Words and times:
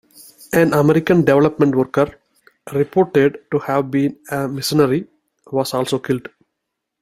An 0.51 0.73
American 0.73 1.23
development 1.23 1.75
worker, 1.75 2.11
reported 2.73 3.37
to 3.51 3.59
have 3.59 3.91
been 3.91 4.17
a 4.31 4.47
missionary, 4.47 5.05
was 5.51 5.75
also 5.75 5.99
killed. 5.99 6.27